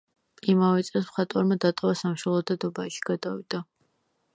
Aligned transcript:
იმავე 0.53 0.85
წელს 0.87 1.05
მხატვარმა 1.11 1.59
დატოვა 1.67 1.95
სამშობლო 2.03 2.43
და 2.51 2.61
დუბაიში 2.67 3.09
გადავიდა. 3.13 3.67